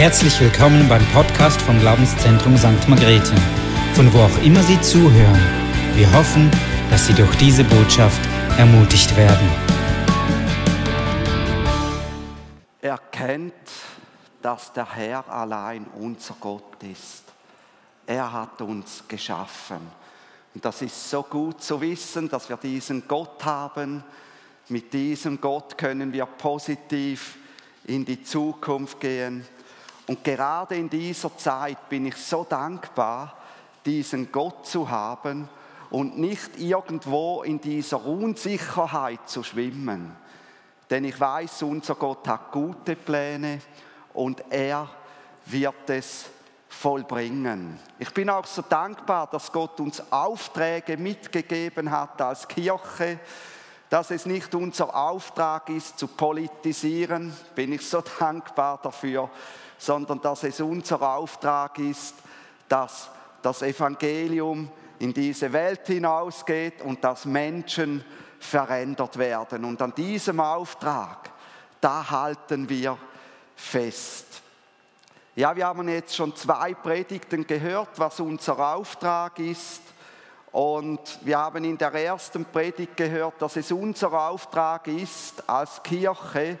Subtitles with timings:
[0.00, 2.88] Herzlich willkommen beim Podcast vom Glaubenszentrum St.
[2.88, 3.34] Margrethe,
[3.92, 5.38] von wo auch immer Sie zuhören.
[5.94, 6.50] Wir hoffen,
[6.88, 8.18] dass Sie durch diese Botschaft
[8.56, 9.46] ermutigt werden.
[12.80, 13.52] Erkennt,
[14.40, 17.24] dass der Herr allein unser Gott ist.
[18.06, 19.80] Er hat uns geschaffen.
[20.54, 24.02] Und das ist so gut zu wissen, dass wir diesen Gott haben.
[24.70, 27.36] Mit diesem Gott können wir positiv
[27.84, 29.44] in die Zukunft gehen.
[30.10, 33.32] Und gerade in dieser Zeit bin ich so dankbar,
[33.86, 35.48] diesen Gott zu haben
[35.88, 40.16] und nicht irgendwo in dieser Unsicherheit zu schwimmen.
[40.90, 43.60] Denn ich weiß, unser Gott hat gute Pläne
[44.12, 44.88] und er
[45.46, 46.24] wird es
[46.68, 47.78] vollbringen.
[48.00, 53.20] Ich bin auch so dankbar, dass Gott uns Aufträge mitgegeben hat als Kirche,
[53.88, 59.30] dass es nicht unser Auftrag ist, zu politisieren, bin ich so dankbar dafür,
[59.80, 62.14] sondern dass es unser Auftrag ist,
[62.68, 63.08] dass
[63.40, 68.04] das Evangelium in diese Welt hinausgeht und dass Menschen
[68.38, 69.64] verändert werden.
[69.64, 71.30] Und an diesem Auftrag,
[71.80, 72.98] da halten wir
[73.56, 74.42] fest.
[75.34, 79.80] Ja, wir haben jetzt schon zwei Predigten gehört, was unser Auftrag ist.
[80.52, 86.58] Und wir haben in der ersten Predigt gehört, dass es unser Auftrag ist als Kirche,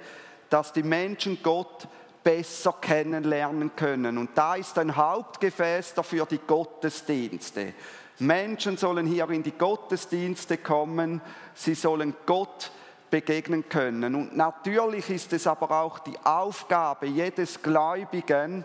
[0.48, 1.86] dass die Menschen Gott
[2.22, 4.18] besser kennenlernen können.
[4.18, 7.74] Und da ist ein Hauptgefäß dafür die Gottesdienste.
[8.18, 11.22] Menschen sollen hier in die Gottesdienste kommen,
[11.54, 12.70] sie sollen Gott
[13.10, 14.14] begegnen können.
[14.14, 18.64] Und natürlich ist es aber auch die Aufgabe jedes Gläubigen,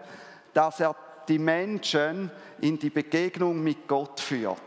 [0.54, 0.96] dass er
[1.28, 2.30] die Menschen
[2.62, 4.58] in die Begegnung mit Gott führt.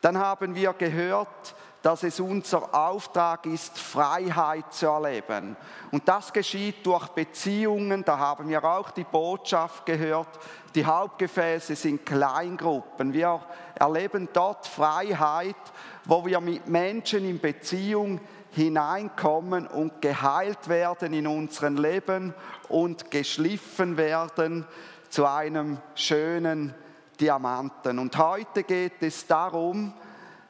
[0.00, 5.56] Dann haben wir gehört, dass es unser Auftrag ist, Freiheit zu erleben.
[5.92, 10.28] Und das geschieht durch Beziehungen, da haben wir auch die Botschaft gehört,
[10.74, 13.12] die Hauptgefäße sind Kleingruppen.
[13.12, 13.40] Wir
[13.74, 15.56] erleben dort Freiheit,
[16.04, 22.34] wo wir mit Menschen in Beziehung hineinkommen und geheilt werden in unserem Leben
[22.68, 24.66] und geschliffen werden
[25.10, 26.74] zu einem schönen
[27.20, 27.98] Diamanten.
[27.98, 29.94] Und heute geht es darum,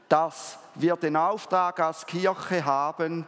[0.09, 3.27] dass wir den Auftrag als Kirche haben,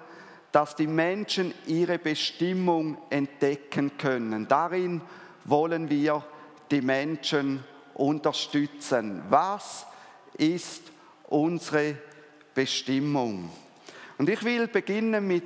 [0.53, 4.49] dass die Menschen ihre Bestimmung entdecken können.
[4.49, 5.01] Darin
[5.45, 6.25] wollen wir
[6.71, 7.65] die Menschen
[7.95, 9.23] unterstützen.
[9.29, 9.87] Was
[10.37, 10.83] ist
[11.29, 11.97] unsere
[12.55, 13.51] Bestimmung?
[14.19, 15.45] Und ich will beginnen mit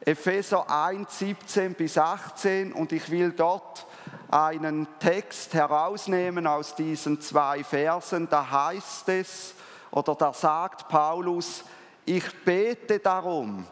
[0.00, 3.86] Epheser 1, 17 bis 18 und ich will dort
[4.30, 8.28] einen Text herausnehmen aus diesen zwei Versen.
[8.28, 9.54] Da heißt es,
[9.92, 11.64] oder da sagt Paulus,
[12.04, 13.64] ich bete darum,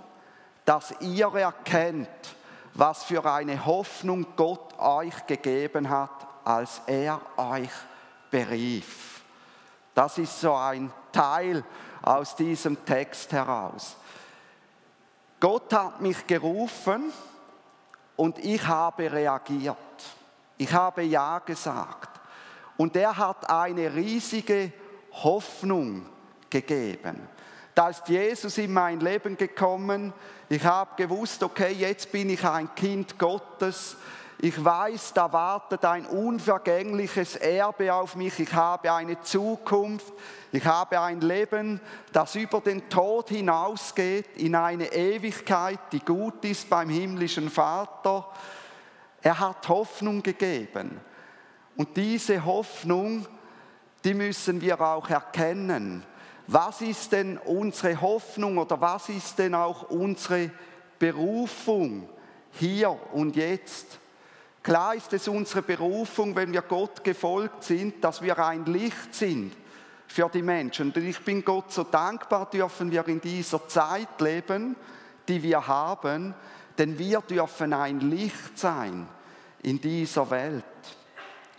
[0.64, 2.36] dass ihr erkennt,
[2.74, 7.70] was für eine Hoffnung Gott euch gegeben hat, als er euch
[8.30, 9.22] berief.
[9.94, 11.64] Das ist so ein Teil
[12.02, 13.96] aus diesem Text heraus.
[15.40, 17.12] Gott hat mich gerufen
[18.16, 19.76] und ich habe reagiert.
[20.58, 22.20] Ich habe Ja gesagt.
[22.76, 24.72] Und er hat eine riesige
[25.12, 26.06] Hoffnung
[26.48, 27.28] gegeben.
[27.74, 30.12] Da ist Jesus in mein Leben gekommen.
[30.48, 33.96] Ich habe gewusst, okay, jetzt bin ich ein Kind Gottes.
[34.42, 38.40] Ich weiß, da wartet ein unvergängliches Erbe auf mich.
[38.40, 40.12] Ich habe eine Zukunft.
[40.50, 41.80] Ich habe ein Leben,
[42.12, 48.26] das über den Tod hinausgeht in eine Ewigkeit, die gut ist beim himmlischen Vater.
[49.20, 51.00] Er hat Hoffnung gegeben.
[51.76, 53.26] Und diese Hoffnung,
[54.04, 56.04] die müssen wir auch erkennen.
[56.46, 60.50] Was ist denn unsere Hoffnung oder was ist denn auch unsere
[60.98, 62.08] Berufung
[62.52, 63.98] hier und jetzt?
[64.62, 69.56] Klar ist es unsere Berufung, wenn wir Gott gefolgt sind, dass wir ein Licht sind
[70.06, 70.88] für die Menschen.
[70.88, 74.76] Und ich bin Gott so dankbar, dürfen wir in dieser Zeit leben,
[75.28, 76.34] die wir haben,
[76.76, 79.06] denn wir dürfen ein Licht sein
[79.62, 80.64] in dieser Welt.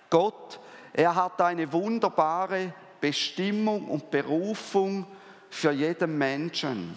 [0.10, 0.60] Gott
[0.94, 5.06] er hat eine wunderbare Bestimmung und Berufung
[5.50, 6.96] für jeden Menschen.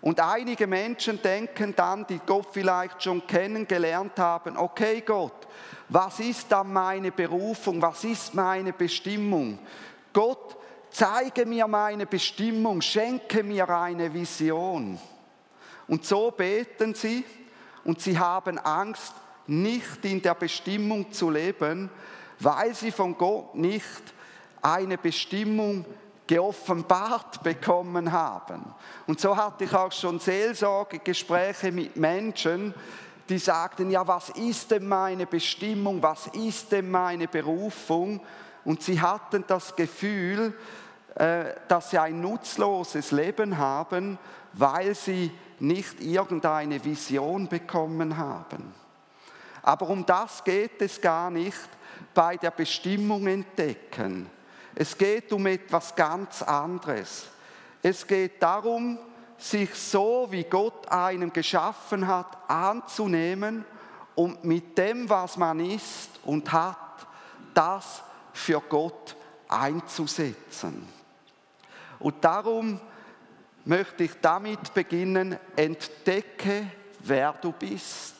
[0.00, 5.46] Und einige Menschen denken dann, die Gott vielleicht schon kennengelernt haben, okay Gott,
[5.88, 9.58] was ist dann meine Berufung, was ist meine Bestimmung?
[10.12, 10.56] Gott,
[10.90, 14.98] zeige mir meine Bestimmung, schenke mir eine Vision.
[15.88, 17.24] Und so beten sie
[17.84, 19.14] und sie haben Angst,
[19.46, 21.90] nicht in der Bestimmung zu leben,
[22.40, 24.14] weil sie von Gott nicht
[24.62, 25.84] eine Bestimmung
[26.26, 28.74] geoffenbart bekommen haben.
[29.06, 32.74] Und so hatte ich auch schon Seelsorgegespräche mit Menschen,
[33.28, 38.20] die sagten, ja, was ist denn meine Bestimmung, was ist denn meine Berufung?
[38.64, 40.54] Und sie hatten das Gefühl,
[41.14, 44.18] äh, dass sie ein nutzloses Leben haben,
[44.52, 48.74] weil sie nicht irgendeine Vision bekommen haben.
[49.62, 51.68] Aber um das geht es gar nicht
[52.14, 54.28] bei der Bestimmung entdecken.
[54.74, 57.26] Es geht um etwas ganz anderes.
[57.82, 58.98] Es geht darum,
[59.36, 63.64] sich so, wie Gott einen geschaffen hat, anzunehmen
[64.14, 66.76] und mit dem, was man ist und hat,
[67.54, 68.02] das
[68.32, 69.16] für Gott
[69.48, 70.86] einzusetzen.
[71.98, 72.80] Und darum
[73.64, 76.70] möchte ich damit beginnen, entdecke,
[77.00, 78.16] wer du bist.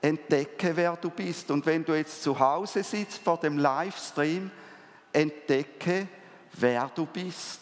[0.00, 1.50] Entdecke, wer du bist.
[1.50, 4.50] Und wenn du jetzt zu Hause sitzt vor dem Livestream,
[5.12, 6.08] entdecke,
[6.52, 7.60] wer du bist.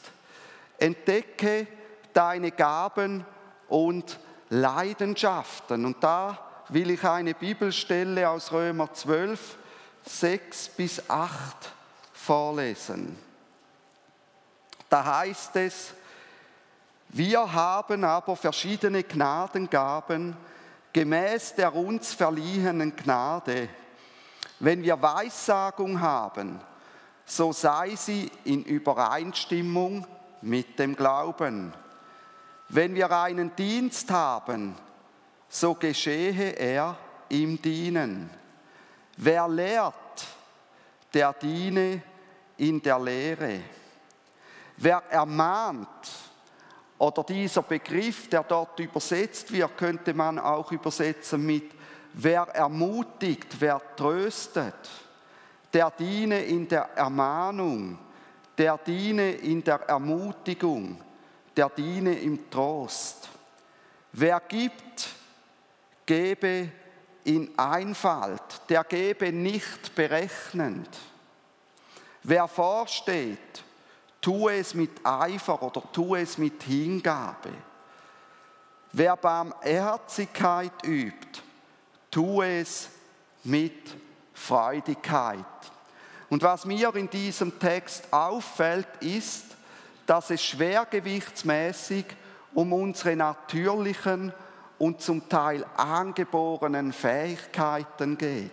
[0.78, 1.66] Entdecke
[2.12, 3.24] deine Gaben
[3.68, 4.18] und
[4.50, 5.84] Leidenschaften.
[5.84, 6.38] Und da
[6.68, 9.56] will ich eine Bibelstelle aus Römer 12,
[10.04, 11.32] 6 bis 8
[12.12, 13.18] vorlesen.
[14.88, 15.94] Da heißt es,
[17.08, 20.36] wir haben aber verschiedene Gnadengaben
[20.94, 23.68] gemäß der uns verliehenen Gnade.
[24.60, 26.60] Wenn wir Weissagung haben,
[27.26, 30.06] so sei sie in Übereinstimmung
[30.40, 31.74] mit dem Glauben.
[32.68, 34.76] Wenn wir einen Dienst haben,
[35.48, 36.96] so geschehe er
[37.28, 38.30] im Dienen.
[39.16, 40.26] Wer lehrt,
[41.12, 42.02] der diene
[42.56, 43.60] in der Lehre.
[44.76, 45.88] Wer ermahnt,
[46.98, 51.72] oder dieser Begriff, der dort übersetzt wird, könnte man auch übersetzen mit
[52.12, 54.88] wer ermutigt, wer tröstet,
[55.72, 57.98] der diene in der Ermahnung,
[58.56, 61.00] der diene in der Ermutigung,
[61.56, 63.28] der diene im Trost.
[64.12, 65.08] Wer gibt,
[66.06, 66.70] gebe
[67.24, 70.88] in Einfalt, der gebe nicht berechnend.
[72.22, 73.64] Wer vorsteht,
[74.24, 77.50] tue es mit Eifer oder tue es mit Hingabe.
[78.90, 81.42] Wer Barmherzigkeit übt,
[82.10, 82.88] tue es
[83.42, 83.94] mit
[84.32, 85.44] Freudigkeit.
[86.30, 89.44] Und was mir in diesem Text auffällt, ist,
[90.06, 92.06] dass es schwergewichtsmäßig
[92.54, 94.32] um unsere natürlichen
[94.78, 98.50] und zum Teil angeborenen Fähigkeiten geht.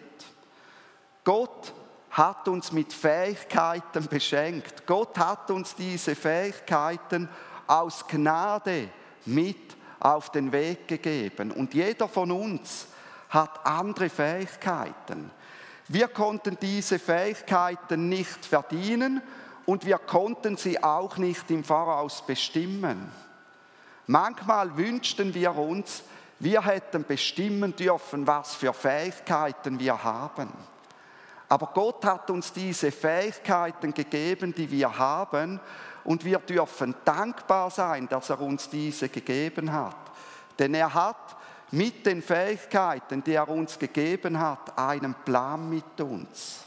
[1.24, 1.72] Gott
[2.12, 4.86] hat uns mit Fähigkeiten beschenkt.
[4.86, 7.30] Gott hat uns diese Fähigkeiten
[7.68, 8.90] aus Gnade
[9.26, 11.52] mit auf den Weg gegeben.
[11.52, 12.88] Und jeder von uns
[13.30, 15.32] hat andere Fähigkeiten.
[15.88, 19.22] Wir konnten diese Fähigkeiten nicht verdienen
[19.66, 23.12] und wir konnten sie auch nicht im Voraus bestimmen.
[24.08, 26.04] Manchmal wünschten wir uns,
[26.40, 30.52] wir hätten bestimmen dürfen, was für Fähigkeiten wir haben.
[31.52, 35.60] Aber Gott hat uns diese Fähigkeiten gegeben, die wir haben,
[36.06, 39.98] und wir dürfen dankbar sein, dass er uns diese gegeben hat.
[40.58, 41.36] Denn er hat
[41.72, 46.64] mit den Fähigkeiten, die er uns gegeben hat, einen Plan mit uns.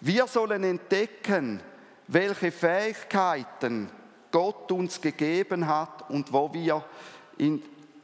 [0.00, 1.60] Wir sollen entdecken,
[2.06, 3.90] welche Fähigkeiten
[4.30, 6.84] Gott uns gegeben hat und wo wir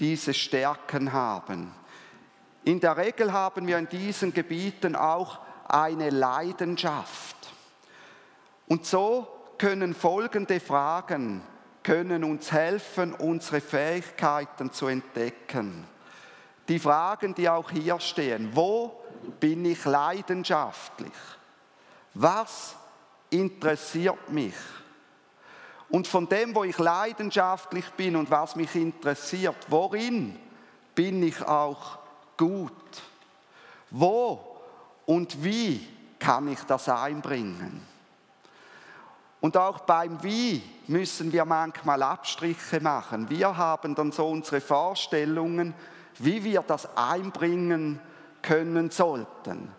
[0.00, 1.79] diese Stärken haben.
[2.64, 7.36] In der Regel haben wir in diesen Gebieten auch eine Leidenschaft.
[8.68, 9.26] Und so
[9.58, 11.42] können folgende Fragen
[11.82, 15.86] können uns helfen, unsere Fähigkeiten zu entdecken.
[16.68, 18.50] Die Fragen, die auch hier stehen.
[18.52, 19.02] Wo
[19.40, 21.12] bin ich leidenschaftlich?
[22.14, 22.76] Was
[23.30, 24.54] interessiert mich?
[25.88, 30.38] Und von dem, wo ich leidenschaftlich bin und was mich interessiert, worin
[30.94, 31.99] bin ich auch
[32.40, 32.72] gut?
[33.90, 34.40] Wo
[35.04, 35.86] und wie
[36.18, 37.86] kann ich das einbringen?
[39.40, 43.28] Und auch beim Wie müssen wir manchmal Abstriche machen.
[43.28, 45.74] Wir haben dann so unsere Vorstellungen,
[46.18, 48.00] wie wir das einbringen
[48.42, 49.70] können sollten.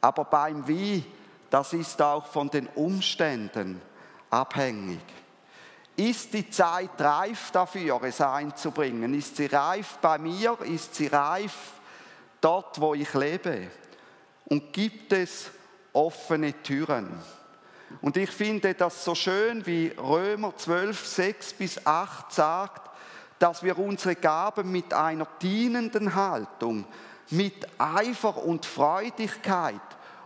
[0.00, 1.04] Aber beim Wie,
[1.50, 3.80] das ist auch von den Umständen
[4.30, 5.00] abhängig.
[5.96, 9.14] Ist die Zeit reif dafür, es einzubringen?
[9.14, 10.56] Ist sie reif bei mir?
[10.60, 11.77] Ist sie reif
[12.40, 13.68] dort, wo ich lebe?
[14.46, 15.50] Und gibt es
[15.92, 17.08] offene Türen?
[18.00, 22.90] Und ich finde das so schön, wie Römer 12, 6 bis 8 sagt,
[23.38, 26.84] dass wir unsere Gaben mit einer dienenden Haltung,
[27.30, 29.80] mit Eifer und Freudigkeit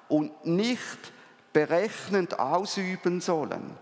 [0.09, 1.13] und nicht
[1.53, 3.77] berechnend ausüben sollen.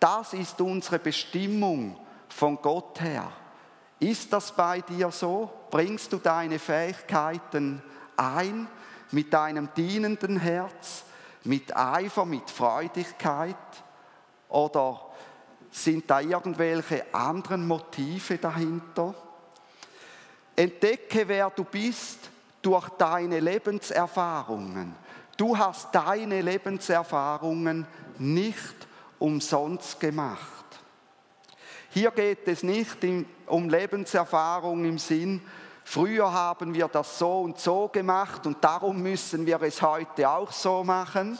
[0.00, 1.98] Das ist unsere Bestimmung
[2.28, 3.30] von Gott her.
[4.00, 5.50] Ist das bei dir so?
[5.72, 7.80] Bringst du deine Fähigkeiten
[8.14, 8.68] ein
[9.10, 11.04] mit deinem dienenden Herz,
[11.44, 13.56] mit Eifer, mit Freudigkeit?
[14.50, 15.00] Oder
[15.70, 19.14] sind da irgendwelche anderen Motive dahinter?
[20.54, 22.18] Entdecke, wer du bist
[22.60, 24.94] durch deine Lebenserfahrungen.
[25.38, 27.86] Du hast deine Lebenserfahrungen
[28.18, 28.74] nicht
[29.18, 30.66] umsonst gemacht.
[31.88, 32.98] Hier geht es nicht
[33.46, 35.40] um Lebenserfahrung im Sinn,
[35.84, 40.52] früher haben wir das so und so gemacht und darum müssen wir es heute auch
[40.52, 41.38] so machen.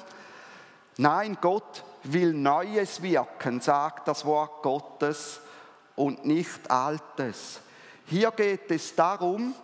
[0.96, 5.40] Nein, Gott will Neues wirken, sagt das Wort Gottes,
[5.94, 7.60] und nicht Altes.
[8.06, 9.54] Hier geht es darum,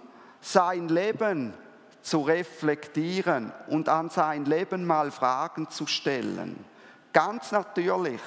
[0.40, 1.54] sein Leben
[2.02, 6.64] zu reflektieren und an sein Leben mal Fragen zu stellen.
[7.12, 8.20] Ganz natürlich,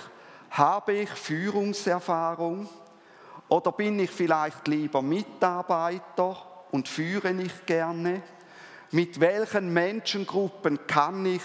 [0.51, 2.67] habe ich Führungserfahrung
[3.51, 6.37] oder bin ich vielleicht lieber Mitarbeiter
[6.71, 8.21] und führe nicht gerne?
[8.91, 11.41] Mit welchen Menschengruppen kann ich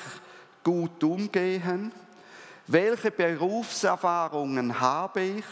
[0.62, 1.90] gut umgehen?
[2.68, 5.44] Welche Berufserfahrungen habe ich?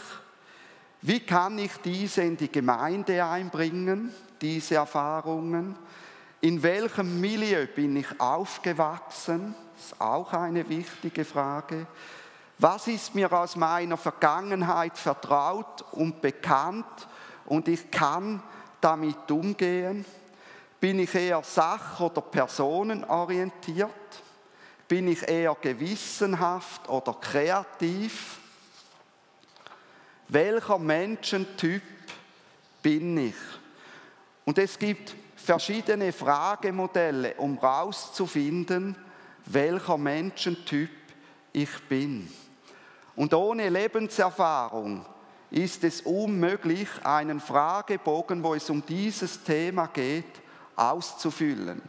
[1.01, 5.75] Wie kann ich diese in die Gemeinde einbringen, diese Erfahrungen?
[6.39, 9.55] In welchem Milieu bin ich aufgewachsen?
[9.75, 11.85] Das ist auch eine wichtige Frage.
[12.57, 17.07] Was ist mir aus meiner Vergangenheit vertraut und bekannt
[17.45, 18.41] und ich kann
[18.79, 20.05] damit umgehen?
[20.79, 23.91] Bin ich eher sach- oder personenorientiert?
[24.87, 28.39] Bin ich eher gewissenhaft oder kreativ?
[30.27, 31.83] Welcher Menschentyp
[32.81, 33.35] bin ich?
[34.45, 38.95] Und es gibt verschiedene Fragemodelle, um herauszufinden,
[39.45, 40.89] welcher Menschentyp
[41.51, 42.31] ich bin.
[43.15, 45.05] Und ohne Lebenserfahrung
[45.49, 50.41] ist es unmöglich, einen Fragebogen, wo es um dieses Thema geht,
[50.75, 51.81] auszufüllen.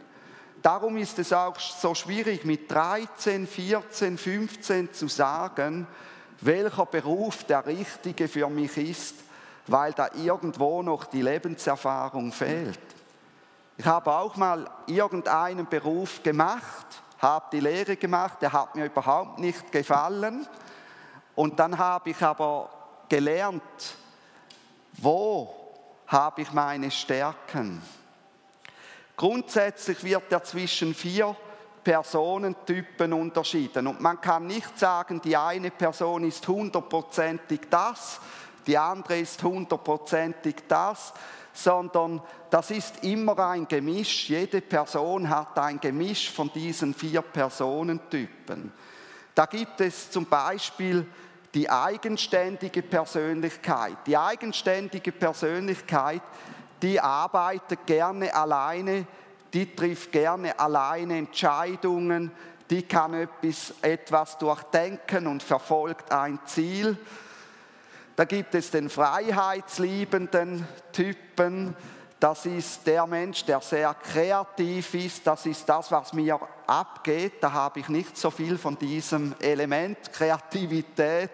[0.61, 5.87] Darum ist es auch so schwierig, mit 13, 14, 15 zu sagen,
[6.41, 9.15] welcher Beruf der richtige für mich ist,
[9.67, 12.79] weil da irgendwo noch die Lebenserfahrung fehlt.
[13.77, 16.87] Ich habe auch mal irgendeinen Beruf gemacht,
[17.19, 20.47] habe die Lehre gemacht, der hat mir überhaupt nicht gefallen.
[21.37, 22.67] Und dann habe ich aber
[23.07, 23.61] gelernt,
[24.93, 25.53] wo
[26.07, 27.79] habe ich meine Stärken.
[29.15, 31.35] Grundsätzlich wird er zwischen vier
[31.83, 33.85] Personentypen unterschieden.
[33.85, 38.19] Und man kann nicht sagen, die eine Person ist hundertprozentig das,
[38.65, 41.13] die andere ist hundertprozentig das,
[41.53, 44.27] sondern das ist immer ein Gemisch.
[44.27, 48.73] Jede Person hat ein Gemisch von diesen vier Personentypen.
[49.35, 51.05] Da gibt es zum Beispiel
[51.53, 53.97] die eigenständige Persönlichkeit.
[54.05, 56.21] Die eigenständige Persönlichkeit
[56.81, 59.07] die arbeitet gerne alleine,
[59.53, 62.31] die trifft gerne alleine Entscheidungen,
[62.69, 66.97] die kann etwas, etwas durchdenken und verfolgt ein Ziel.
[68.15, 71.75] Da gibt es den freiheitsliebenden Typen,
[72.19, 77.33] das ist der Mensch, der sehr kreativ ist, das ist das, was mir abgeht.
[77.41, 81.29] Da habe ich nicht so viel von diesem Element Kreativität,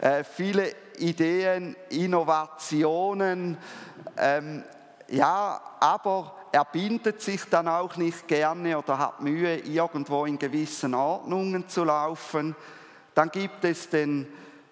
[0.00, 3.58] äh, viele Ideen, Innovationen,
[4.16, 4.64] ähm,
[5.08, 10.94] ja, aber er bindet sich dann auch nicht gerne oder hat Mühe, irgendwo in gewissen
[10.94, 12.56] Ordnungen zu laufen.
[13.14, 14.26] Dann gibt es den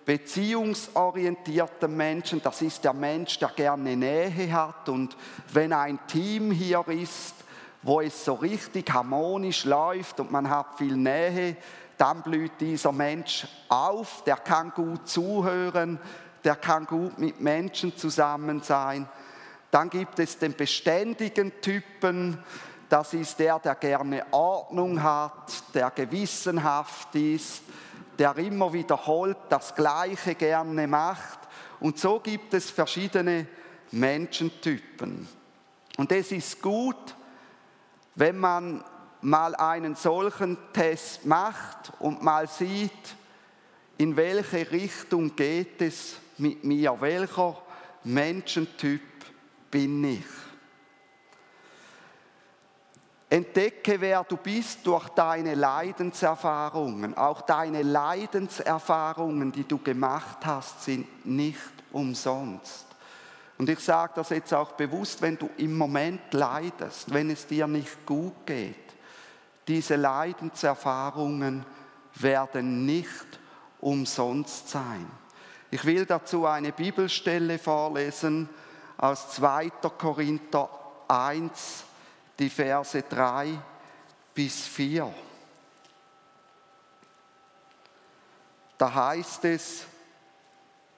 [0.04, 4.88] beziehungsorientierten Menschen, das ist der Mensch, der gerne Nähe hat.
[4.88, 5.16] Und
[5.52, 7.34] wenn ein Team hier ist,
[7.82, 11.56] wo es so richtig harmonisch läuft und man hat viel Nähe,
[11.98, 16.00] dann blüht dieser Mensch auf, der kann gut zuhören,
[16.44, 19.08] der kann gut mit Menschen zusammen sein.
[19.70, 22.38] Dann gibt es den beständigen Typen,
[22.88, 27.62] das ist der, der gerne Ordnung hat, der gewissenhaft ist,
[28.18, 31.38] der immer wiederholt das Gleiche gerne macht.
[31.80, 33.46] Und so gibt es verschiedene
[33.90, 35.28] Menschentypen.
[35.96, 37.14] Und es ist gut,
[38.14, 38.84] wenn man
[39.20, 43.16] mal einen solchen Test macht und mal sieht,
[43.98, 47.56] in welche Richtung geht es mit mir, welcher
[48.04, 49.00] Menschentyp
[49.70, 50.51] bin ich.
[53.32, 57.16] Entdecke, wer du bist durch deine Leidenserfahrungen.
[57.16, 61.56] Auch deine Leidenserfahrungen, die du gemacht hast, sind nicht
[61.92, 62.84] umsonst.
[63.56, 67.66] Und ich sage das jetzt auch bewusst, wenn du im Moment leidest, wenn es dir
[67.66, 68.76] nicht gut geht,
[69.66, 71.64] diese Leidenserfahrungen
[72.16, 73.40] werden nicht
[73.80, 75.06] umsonst sein.
[75.70, 78.50] Ich will dazu eine Bibelstelle vorlesen
[78.98, 79.70] aus 2.
[79.96, 80.68] Korinther
[81.08, 81.84] 1,
[82.42, 83.56] die Verse 3
[84.34, 85.14] bis 4.
[88.76, 89.84] Da heißt es,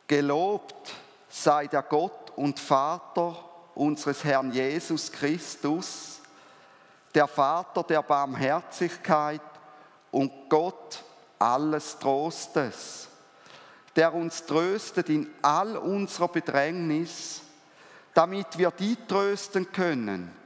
[0.06, 0.94] gelobt
[1.28, 3.36] sei der Gott und Vater
[3.74, 6.22] unseres Herrn Jesus Christus,
[7.14, 9.42] der Vater der Barmherzigkeit
[10.12, 11.04] und Gott
[11.38, 13.06] alles Trostes,
[13.94, 17.42] der uns tröstet in all unserer Bedrängnis,
[18.14, 20.43] damit wir die trösten können,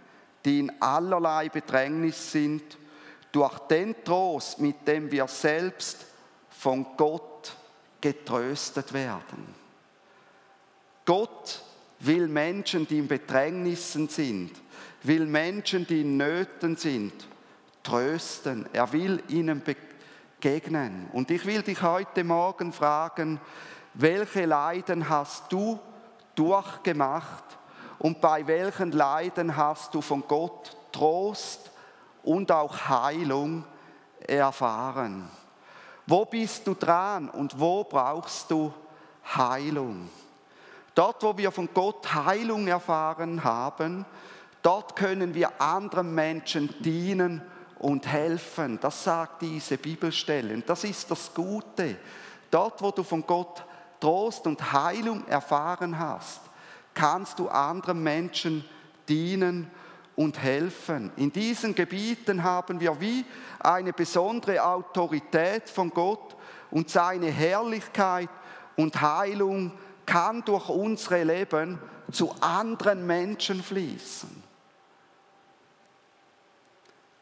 [0.49, 2.79] die in allerlei Bedrängnis sind,
[3.33, 6.07] durch den Trost, mit dem wir selbst
[6.49, 7.55] von Gott
[8.01, 9.55] getröstet werden.
[11.05, 11.63] Gott
[12.01, 14.53] will Menschen, die in Bedrängnissen sind,
[15.03, 17.13] will Menschen, die in Nöten sind,
[17.83, 18.65] trösten.
[18.73, 21.09] Er will ihnen begegnen.
[21.13, 23.39] Und ich will dich heute Morgen fragen,
[23.93, 25.79] welche Leiden hast du
[26.35, 27.59] durchgemacht
[27.99, 31.71] und bei welchen Leiden hast du von Gott Trost
[32.23, 33.65] und auch Heilung
[34.27, 35.29] erfahren?
[36.07, 38.73] Wo bist du dran und wo brauchst du
[39.37, 40.09] Heilung?
[40.95, 44.07] Dort, wo wir von Gott Heilung erfahren haben,
[44.63, 47.43] dort können wir anderen Menschen dienen
[47.79, 48.79] und helfen.
[48.81, 50.55] Das sagt diese Bibelstelle.
[50.55, 51.97] Und das ist das Gute.
[52.51, 53.63] Dort, wo du von Gott
[54.01, 56.41] Trost und Heilung erfahren hast,
[56.99, 58.65] kannst du anderen Menschen
[59.09, 59.71] dienen
[60.17, 61.13] und helfen.
[61.15, 63.25] In diesen Gebieten haben wir wie
[63.61, 66.35] eine besondere Autorität von Gott
[66.73, 68.29] und seine Herrlichkeit
[68.75, 69.71] und Heilung
[70.07, 71.79] kann durch unsere Leben
[72.11, 74.43] zu anderen Menschen fließen.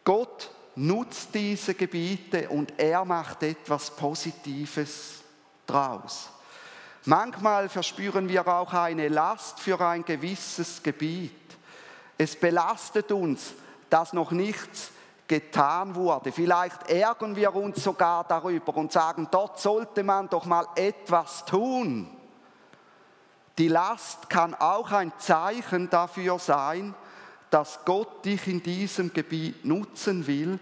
[0.04, 5.21] Gott nutzt diese Gebiete und er macht etwas Positives
[5.66, 6.30] draus.
[7.09, 11.31] Manchmal verspüren wir auch eine Last für ein gewisses Gebiet.
[12.19, 13.55] Es belastet uns,
[13.89, 14.91] dass noch nichts
[15.29, 16.33] getan wurde.
[16.33, 22.11] Vielleicht ärgern wir uns sogar darüber und sagen, dort sollte man doch mal etwas tun.
[23.57, 26.92] Die Last kann auch ein Zeichen dafür sein,
[27.51, 30.59] dass Gott dich in diesem Gebiet nutzen will,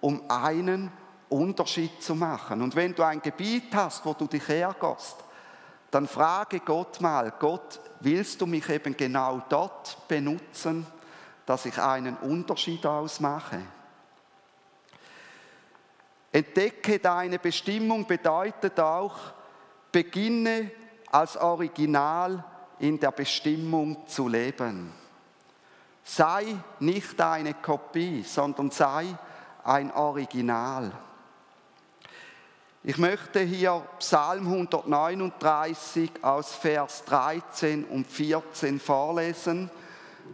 [0.00, 0.92] um einen
[1.28, 2.62] Unterschied zu machen.
[2.62, 5.24] Und wenn du ein Gebiet hast, wo du dich ärgerst,
[5.90, 10.86] dann frage Gott mal, Gott, willst du mich eben genau dort benutzen?
[11.48, 13.62] dass ich einen Unterschied ausmache.
[16.30, 19.16] Entdecke deine Bestimmung bedeutet auch,
[19.90, 20.70] beginne
[21.10, 22.44] als Original
[22.80, 24.92] in der Bestimmung zu leben.
[26.04, 29.06] Sei nicht eine Kopie, sondern sei
[29.64, 30.92] ein Original.
[32.88, 39.70] Ich möchte hier Psalm 139 aus Vers 13 und 14 vorlesen.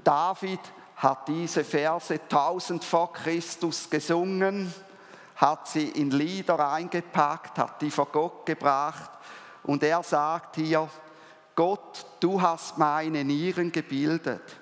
[0.05, 0.61] David
[0.95, 4.73] hat diese Verse 1000 vor Christus gesungen,
[5.35, 9.11] hat sie in Lieder eingepackt, hat die vor Gott gebracht
[9.65, 10.89] und er sagt hier,
[11.57, 14.61] Gott, du hast meine Nieren gebildet,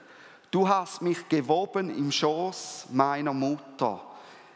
[0.50, 4.00] du hast mich gewoben im Schoß meiner Mutter.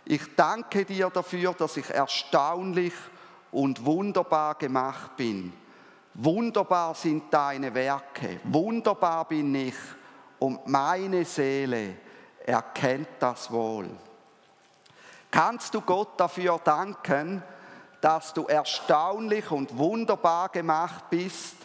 [0.07, 2.95] Ich danke dir dafür, dass ich erstaunlich
[3.53, 5.53] und wunderbar gemacht bin.
[6.15, 9.75] Wunderbar sind deine Werke, wunderbar bin ich
[10.39, 11.97] und meine Seele
[12.45, 13.89] erkennt das wohl.
[15.31, 17.43] Kannst du Gott dafür danken,
[18.01, 21.57] dass du erstaunlich und wunderbar gemacht bist?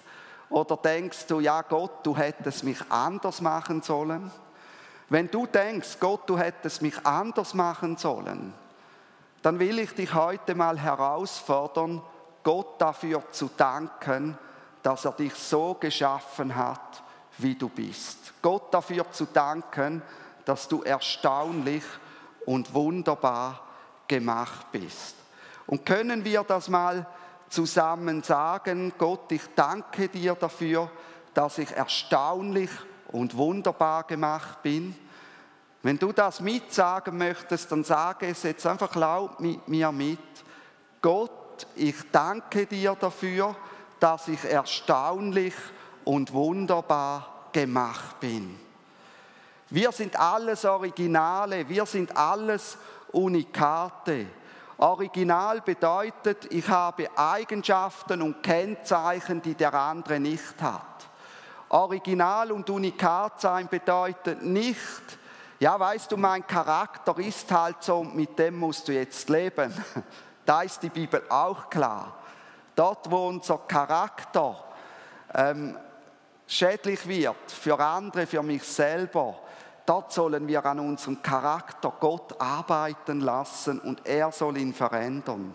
[0.50, 4.30] Oder denkst du, ja Gott, du hättest mich anders machen sollen?
[5.08, 8.54] Wenn du denkst, Gott, du hättest mich anders machen sollen,
[9.42, 12.02] dann will ich dich heute mal herausfordern,
[12.44, 14.38] Gott dafür zu danken,
[14.84, 17.04] dass er dich so geschaffen hat,
[17.38, 18.34] wie du bist.
[18.42, 20.02] Gott dafür zu danken,
[20.46, 21.84] dass du erstaunlich
[22.46, 23.62] und wunderbar
[24.08, 25.16] gemacht bist.
[25.68, 27.06] Und können wir das mal
[27.50, 30.90] zusammen sagen, Gott, ich danke dir dafür,
[31.34, 32.70] dass ich erstaunlich
[33.12, 34.96] und wunderbar gemacht bin.
[35.84, 40.20] Wenn du das mitsagen möchtest, dann sage es jetzt einfach laut mit mir mit.
[41.02, 43.56] Gott, ich danke dir dafür,
[44.00, 45.56] dass ich erstaunlich
[46.06, 48.60] und wunderbar gemacht bin.
[49.70, 52.78] Wir sind alles Originale, wir sind alles
[53.12, 54.28] Unikate.
[54.78, 60.82] Original bedeutet, ich habe Eigenschaften und Kennzeichen, die der andere nicht hat.
[61.70, 65.20] Original und Unikat sein bedeutet nicht,
[65.62, 69.72] ja, weißt du, mein Charakter ist halt so, mit dem musst du jetzt leben.
[70.44, 72.16] Da ist die Bibel auch klar.
[72.76, 74.56] Dort, wo unser Charakter
[75.36, 75.78] ähm,
[76.48, 79.38] schädlich wird für andere, für mich selber,
[79.86, 85.54] dort sollen wir an unserem Charakter Gott arbeiten lassen und er soll ihn verändern.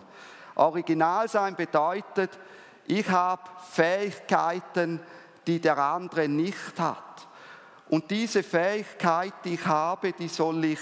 [0.55, 2.31] Original sein bedeutet,
[2.85, 5.01] ich habe Fähigkeiten,
[5.45, 7.26] die der andere nicht hat.
[7.89, 10.79] Und diese Fähigkeit, die ich habe, die soll ich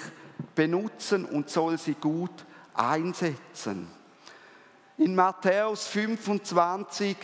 [0.56, 3.88] benutzen und soll sie gut einsetzen.
[4.98, 7.18] In Matthäus 25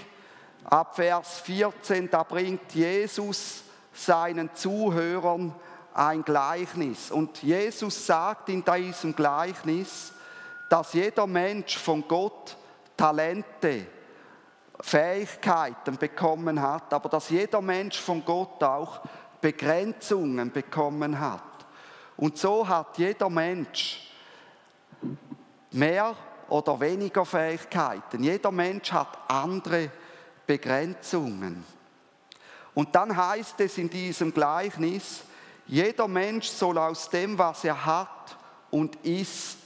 [0.65, 3.63] ab Vers 14, da bringt Jesus
[3.94, 5.56] seinen Zuhörern
[5.94, 7.12] ein Gleichnis.
[7.12, 10.13] Und Jesus sagt in diesem Gleichnis,
[10.70, 12.56] dass jeder Mensch von Gott
[12.96, 13.88] Talente,
[14.80, 19.02] Fähigkeiten bekommen hat, aber dass jeder Mensch von Gott auch
[19.42, 21.44] Begrenzungen bekommen hat.
[22.18, 24.12] Und so hat jeder Mensch
[25.72, 26.16] mehr
[26.50, 28.24] oder weniger Fähigkeiten.
[28.24, 29.90] Jeder Mensch hat andere
[30.46, 31.64] Begrenzungen.
[32.74, 35.24] Und dann heißt es in diesem Gleichnis,
[35.66, 38.38] jeder Mensch soll aus dem, was er hat
[38.70, 39.58] und ist,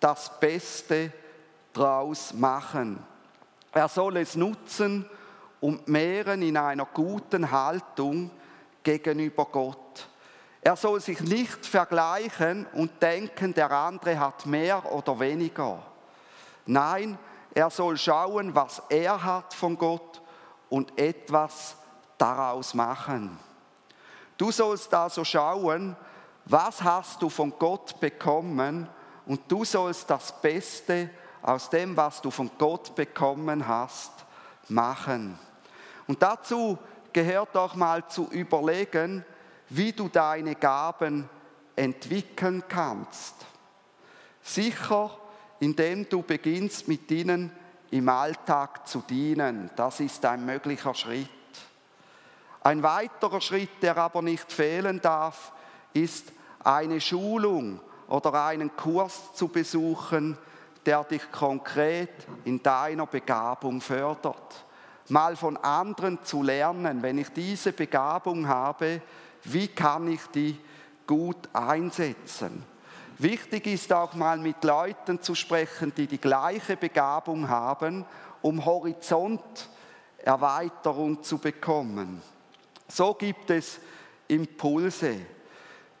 [0.00, 1.12] das Beste
[1.72, 2.98] draus machen.
[3.72, 5.06] Er soll es nutzen
[5.60, 8.30] und mehren in einer guten Haltung
[8.86, 10.06] gegenüber Gott.
[10.60, 15.82] Er soll sich nicht vergleichen und denken, der andere hat mehr oder weniger.
[16.66, 17.18] Nein,
[17.52, 20.22] er soll schauen, was er hat von Gott
[20.68, 21.76] und etwas
[22.16, 23.36] daraus machen.
[24.36, 25.96] Du sollst also schauen,
[26.44, 28.88] was hast du von Gott bekommen
[29.26, 31.10] und du sollst das Beste
[31.42, 34.12] aus dem, was du von Gott bekommen hast,
[34.68, 35.36] machen.
[36.06, 36.78] Und dazu
[37.16, 39.24] gehört auch mal zu überlegen,
[39.70, 41.26] wie du deine Gaben
[41.74, 43.34] entwickeln kannst.
[44.42, 45.16] Sicher,
[45.58, 47.50] indem du beginnst, mit ihnen
[47.90, 49.70] im Alltag zu dienen.
[49.76, 51.30] Das ist ein möglicher Schritt.
[52.60, 55.52] Ein weiterer Schritt, der aber nicht fehlen darf,
[55.94, 56.30] ist
[56.62, 60.36] eine Schulung oder einen Kurs zu besuchen,
[60.84, 62.10] der dich konkret
[62.44, 64.65] in deiner Begabung fördert.
[65.08, 69.00] Mal von anderen zu lernen, wenn ich diese Begabung habe,
[69.44, 70.58] wie kann ich die
[71.06, 72.64] gut einsetzen?
[73.18, 78.04] Wichtig ist auch mal mit Leuten zu sprechen, die die gleiche Begabung haben,
[78.42, 82.20] um Horizonterweiterung zu bekommen.
[82.88, 83.80] So gibt es
[84.28, 85.16] Impulse.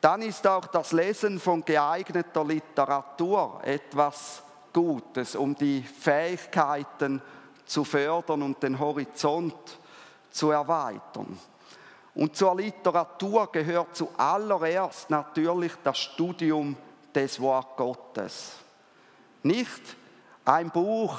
[0.00, 4.42] Dann ist auch das Lesen von geeigneter Literatur etwas
[4.72, 7.20] Gutes, um die Fähigkeiten
[7.66, 9.78] zu fördern und den Horizont
[10.30, 11.38] zu erweitern.
[12.14, 16.76] Und zur Literatur gehört zuallererst natürlich das Studium
[17.14, 18.52] des Wort Gottes.
[19.42, 19.96] Nicht
[20.44, 21.18] ein Buch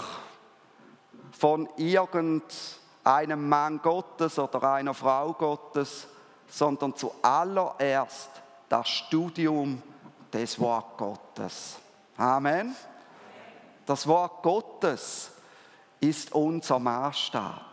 [1.32, 6.08] von irgendeinem Mann Gottes oder einer Frau Gottes,
[6.48, 8.32] sondern zuallererst
[8.70, 9.82] das Studium
[10.34, 11.78] des Wort Gottes.
[12.18, 12.76] Amen.
[13.86, 15.32] Das Wort Gottes
[16.00, 17.66] ist unser Maßstab.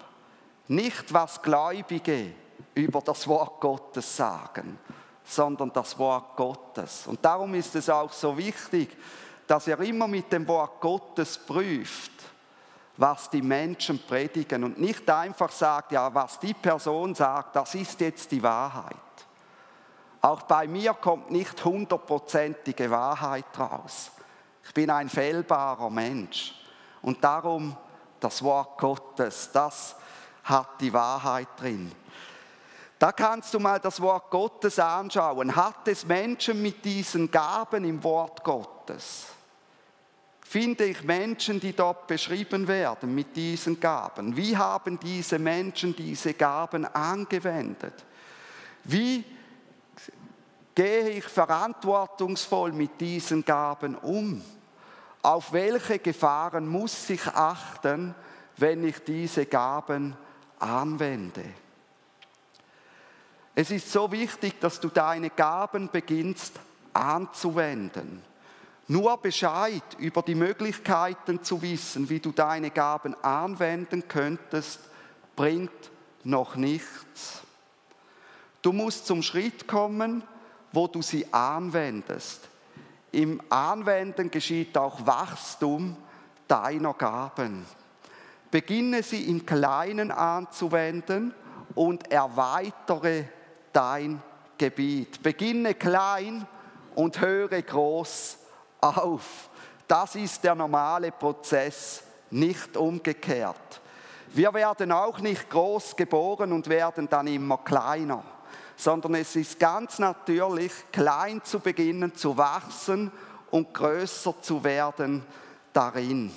[0.69, 2.33] Nicht, was Gläubige
[2.75, 4.79] über das Wort Gottes sagen,
[5.25, 7.07] sondern das Wort Gottes.
[7.07, 8.97] Und darum ist es auch so wichtig,
[9.47, 12.13] dass er immer mit dem Wort Gottes prüft,
[12.97, 18.01] was die Menschen predigen und nicht einfach sagt, ja, was die Person sagt, das ist
[18.01, 18.97] jetzt die Wahrheit.
[20.23, 24.11] Auch bei mir kommt nicht hundertprozentige Wahrheit raus.
[24.65, 26.55] Ich bin ein fehlbarer Mensch.
[27.03, 27.77] Und darum
[28.25, 29.95] das Wort Gottes, das
[30.45, 31.93] hat die Wahrheit drin.
[32.99, 35.55] Da kannst du mal das Wort Gottes anschauen.
[35.55, 39.27] Hat es Menschen mit diesen Gaben im Wort Gottes?
[40.41, 44.37] Finde ich Menschen, die dort beschrieben werden mit diesen Gaben?
[44.37, 48.05] Wie haben diese Menschen diese Gaben angewendet?
[48.85, 49.25] Wie
[50.75, 54.43] gehe ich verantwortungsvoll mit diesen Gaben um?
[55.25, 58.15] Auf welche Gefahren muss ich achten,
[58.59, 60.15] wenn ich diese Gaben
[60.59, 61.45] anwende?
[63.55, 66.61] Es ist so wichtig, dass du deine Gaben beginnst
[66.93, 68.23] anzuwenden.
[68.87, 74.81] Nur Bescheid über die Möglichkeiten zu wissen, wie du deine Gaben anwenden könntest,
[75.37, 75.91] bringt
[76.23, 77.41] noch nichts.
[78.61, 80.23] Du musst zum Schritt kommen,
[80.71, 82.51] wo du sie anwendest.
[83.15, 85.97] Im Anwenden geschieht auch Wachstum
[86.49, 87.65] deiner Gaben.
[88.51, 91.33] Beginne sie im Kleinen anzuwenden
[91.77, 93.25] und erweitere
[93.73, 94.21] dein
[94.59, 95.23] Gebiet.
[95.23, 96.45] Beginne klein
[96.97, 98.39] und höre groß
[98.81, 99.49] auf.
[99.87, 103.81] Das ist der normale Prozess, nicht umgekehrt.
[104.33, 108.25] Wir werden auch nicht groß geboren und werden dann immer kleiner,
[108.77, 113.11] sondern es ist ganz natürlich, klein zu beginnen, zu wachsen
[113.51, 115.25] und größer zu werden
[115.73, 116.33] darin.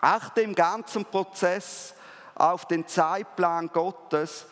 [0.00, 1.94] Achte im ganzen Prozess
[2.34, 4.46] auf den Zeitplan Gottes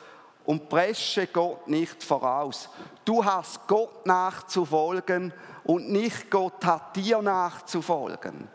[0.45, 2.69] und presche Gott nicht voraus.
[3.05, 5.33] Du hast Gott nachzufolgen
[5.65, 8.49] und nicht Gott hat dir nachzufolgen.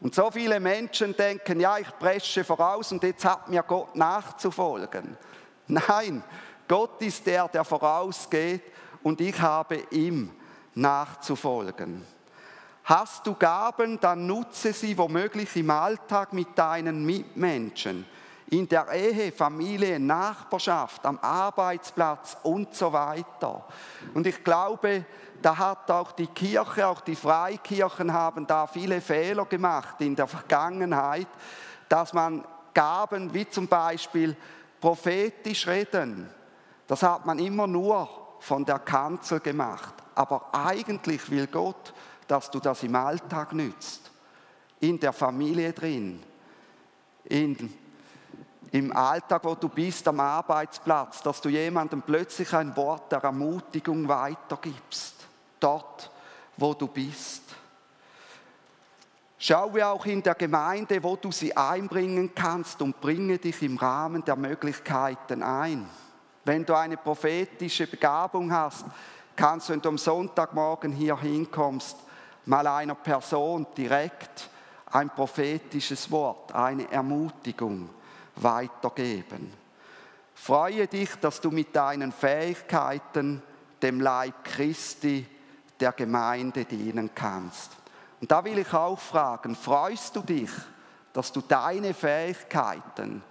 [0.00, 5.16] Und so viele Menschen denken, ja, ich presche voraus und jetzt hat mir Gott nachzufolgen.
[5.66, 6.22] Nein,
[6.68, 8.62] Gott ist der, der vorausgeht
[9.02, 10.30] und ich habe ihm
[10.74, 12.04] nachzufolgen.
[12.84, 18.06] Hast du Gaben, dann nutze sie womöglich im Alltag mit deinen Mitmenschen
[18.50, 23.64] in der Ehe, Familie, Nachbarschaft, am Arbeitsplatz und so weiter.
[24.14, 25.04] Und ich glaube,
[25.42, 30.26] da hat auch die Kirche, auch die Freikirchen haben da viele Fehler gemacht in der
[30.26, 31.28] Vergangenheit,
[31.88, 34.36] dass man Gaben wie zum Beispiel
[34.80, 36.30] prophetisch reden,
[36.88, 38.08] das hat man immer nur
[38.40, 39.94] von der Kanzel gemacht.
[40.16, 41.94] Aber eigentlich will Gott,
[42.26, 44.10] dass du das im Alltag nützt,
[44.80, 46.20] in der Familie drin,
[47.24, 47.72] in
[48.72, 54.06] im Alltag, wo du bist, am Arbeitsplatz, dass du jemandem plötzlich ein Wort der Ermutigung
[54.08, 55.14] weitergibst.
[55.58, 56.10] Dort,
[56.56, 57.42] wo du bist.
[59.38, 64.24] Schaue auch in der Gemeinde, wo du sie einbringen kannst und bringe dich im Rahmen
[64.24, 65.88] der Möglichkeiten ein.
[66.48, 68.86] Wenn du eine prophetische Begabung hast,
[69.36, 71.98] kannst du, wenn du am Sonntagmorgen hier hinkommst,
[72.46, 74.48] mal einer Person direkt
[74.86, 77.90] ein prophetisches Wort, eine Ermutigung
[78.36, 79.52] weitergeben.
[80.32, 83.42] Freue dich, dass du mit deinen Fähigkeiten
[83.82, 85.26] dem Leib Christi
[85.78, 87.72] der Gemeinde dienen kannst.
[88.22, 90.50] Und da will ich auch fragen, freust du dich,
[91.12, 93.22] dass du deine Fähigkeiten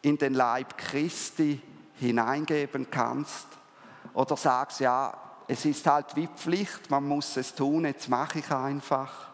[0.00, 1.60] in den Leib Christi
[2.02, 3.46] hineingeben kannst?
[4.14, 5.12] Oder sagst, ja,
[5.48, 9.28] es ist halt wie Pflicht, man muss es tun, jetzt mache ich einfach.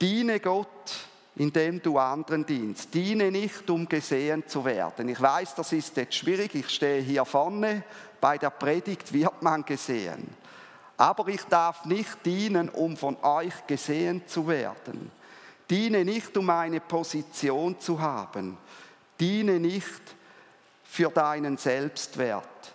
[0.00, 1.06] Diene Gott
[1.36, 2.92] indem du anderen dienst.
[2.94, 5.08] Diene nicht, um gesehen zu werden.
[5.08, 6.54] Ich weiß, das ist jetzt schwierig.
[6.54, 7.84] Ich stehe hier vorne.
[8.20, 10.28] Bei der Predigt wird man gesehen.
[10.96, 15.10] Aber ich darf nicht dienen, um von euch gesehen zu werden.
[15.68, 18.56] Diene nicht, um eine Position zu haben.
[19.20, 20.15] Diene nicht
[20.88, 22.72] für deinen Selbstwert.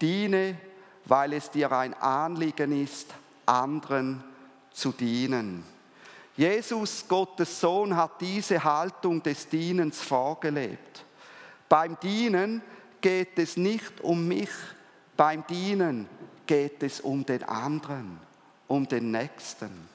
[0.00, 0.56] Diene,
[1.04, 3.08] weil es dir ein Anliegen ist,
[3.46, 4.22] anderen
[4.72, 5.64] zu dienen.
[6.36, 11.04] Jesus, Gottes Sohn, hat diese Haltung des Dienens vorgelebt.
[11.68, 12.62] Beim Dienen
[13.00, 14.50] geht es nicht um mich,
[15.16, 16.08] beim Dienen
[16.46, 18.20] geht es um den anderen,
[18.68, 19.88] um den Nächsten.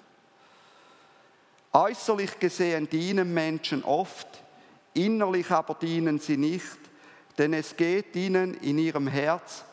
[1.71, 4.28] Äußerlich gesehen dienen Menschen oft,
[4.93, 6.78] innerlich aber dienen sie nicht,
[7.38, 9.63] denn es geht ihnen in ihrem Herz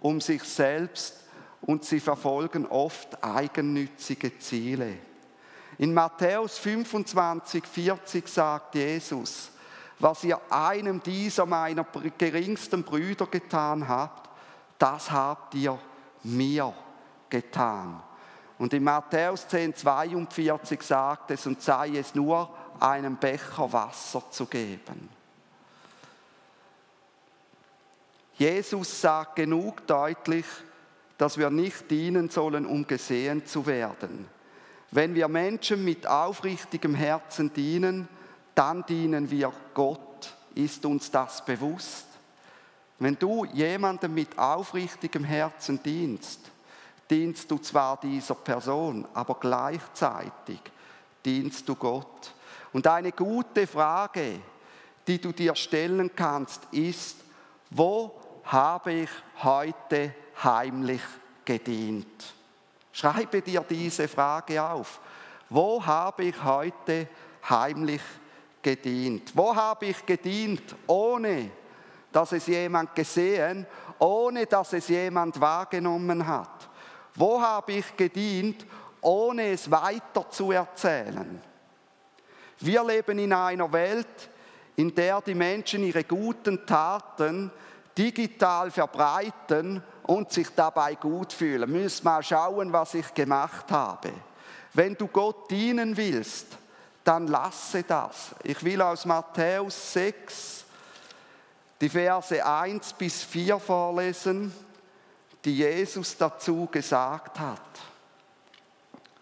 [0.00, 1.14] um sich selbst
[1.62, 4.98] und sie verfolgen oft eigennützige Ziele.
[5.78, 9.50] In Matthäus 25, 40 sagt Jesus,
[9.98, 11.86] was ihr einem dieser meiner
[12.18, 14.30] geringsten Brüder getan habt,
[14.78, 15.78] das habt ihr
[16.22, 16.72] mir
[17.28, 18.02] getan.
[18.58, 22.48] Und in Matthäus 10, 42 sagt es, und sei es nur,
[22.80, 25.15] einem Becher Wasser zu geben.
[28.38, 30.44] Jesus sagt genug deutlich,
[31.16, 34.28] dass wir nicht dienen sollen, um gesehen zu werden.
[34.90, 38.08] Wenn wir Menschen mit aufrichtigem Herzen dienen,
[38.54, 40.34] dann dienen wir Gott.
[40.54, 42.06] Ist uns das bewusst?
[42.98, 46.40] Wenn du jemandem mit aufrichtigem Herzen dienst,
[47.10, 50.60] dienst du zwar dieser Person, aber gleichzeitig
[51.24, 52.32] dienst du Gott.
[52.72, 54.40] Und eine gute Frage,
[55.06, 57.16] die du dir stellen kannst, ist,
[57.70, 58.14] wo
[58.46, 59.10] habe ich
[59.42, 61.02] heute heimlich
[61.44, 62.34] gedient?
[62.92, 65.00] Schreibe dir diese Frage auf.
[65.50, 67.08] Wo habe ich heute
[67.48, 68.02] heimlich
[68.62, 69.36] gedient?
[69.36, 71.50] Wo habe ich gedient, ohne
[72.10, 73.66] dass es jemand gesehen,
[73.98, 76.68] ohne dass es jemand wahrgenommen hat?
[77.14, 78.66] Wo habe ich gedient,
[79.00, 81.40] ohne es weiter zu erzählen?
[82.58, 84.30] Wir leben in einer Welt,
[84.76, 87.50] in der die Menschen ihre guten Taten
[87.96, 91.70] digital verbreiten und sich dabei gut fühlen.
[91.70, 94.12] Müssen mal schauen, was ich gemacht habe.
[94.74, 96.46] Wenn du Gott dienen willst,
[97.02, 98.30] dann lasse das.
[98.42, 100.64] Ich will aus Matthäus 6
[101.80, 104.52] die Verse 1 bis 4 vorlesen,
[105.44, 107.60] die Jesus dazu gesagt hat.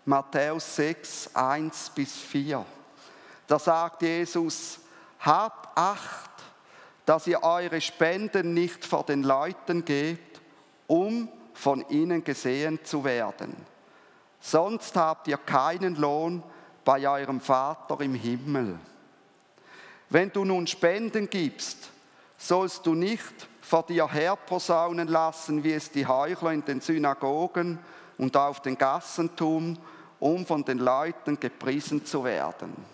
[0.05, 2.65] Matthäus 6, 1 bis 4.
[3.47, 4.79] Da sagt Jesus,
[5.21, 6.31] Habt Acht,
[7.07, 10.41] dass ihr eure Spenden nicht vor den Leuten gebt,
[10.87, 13.55] um von ihnen gesehen zu werden.
[14.41, 16.43] Sonst habt ihr keinen Lohn
[16.85, 18.79] bei eurem Vater im Himmel.
[20.11, 21.91] Wenn du nun Spenden gibst,
[22.37, 27.79] sollst du nicht vor dir herposaunen lassen, wie es die Heuchler in den Synagogen
[28.19, 29.79] und auf den Gassen tun,
[30.21, 32.94] um von den Leuten gepriesen zu werden.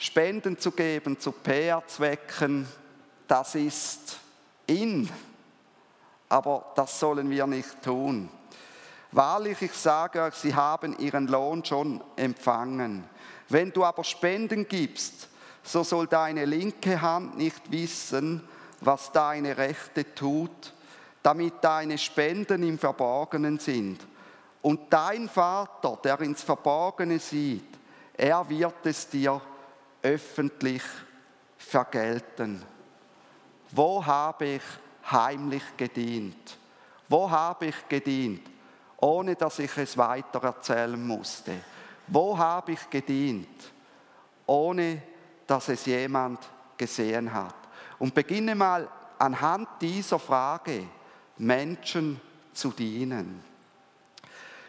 [0.00, 2.66] Spenden zu geben zu PR-Zwecken,
[3.28, 4.16] das ist
[4.66, 5.10] in,
[6.26, 8.30] aber das sollen wir nicht tun.
[9.12, 13.04] Wahrlich, ich sage euch, sie haben ihren Lohn schon empfangen.
[13.50, 15.28] Wenn du aber Spenden gibst,
[15.62, 18.42] so soll deine linke Hand nicht wissen,
[18.80, 20.72] was deine rechte tut,
[21.22, 24.00] damit deine Spenden im Verborgenen sind.
[24.62, 27.68] Und dein Vater, der ins Verborgene sieht,
[28.14, 29.42] er wird es dir
[30.02, 30.82] öffentlich
[31.56, 32.62] vergelten.
[33.70, 34.62] Wo habe ich
[35.10, 36.58] heimlich gedient?
[37.08, 38.48] Wo habe ich gedient,
[38.98, 41.52] ohne dass ich es weiter erzählen musste?
[42.06, 43.72] Wo habe ich gedient,
[44.46, 45.02] ohne
[45.46, 46.40] dass es jemand
[46.76, 47.54] gesehen hat?
[47.98, 50.86] Und beginne mal anhand dieser Frage
[51.38, 52.20] Menschen
[52.52, 53.42] zu dienen.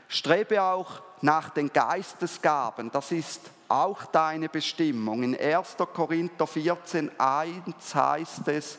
[0.08, 5.24] Strebe auch nach den Geistesgaben, das ist auch deine Bestimmung.
[5.24, 5.78] In 1.
[5.94, 8.78] Korinther 14, 1 heißt es,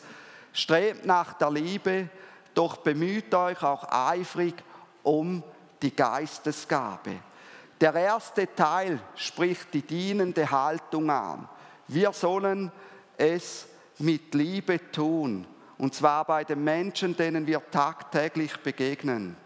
[0.52, 2.08] strebt nach der Liebe,
[2.54, 4.54] doch bemüht euch auch eifrig
[5.02, 5.42] um
[5.80, 7.16] die Geistesgabe.
[7.80, 11.48] Der erste Teil spricht die dienende Haltung an.
[11.88, 12.70] Wir sollen
[13.16, 13.66] es
[13.98, 15.46] mit Liebe tun,
[15.78, 19.36] und zwar bei den Menschen, denen wir tagtäglich begegnen.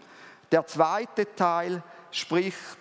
[0.53, 2.79] Der zweite Teil spricht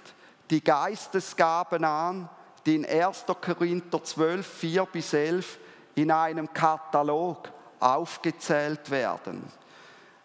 [0.50, 2.30] die Geistesgaben an,
[2.66, 3.26] die in 1.
[3.42, 5.60] Korinther 12, 4 bis 11
[5.96, 9.44] in einem Katalog aufgezählt werden.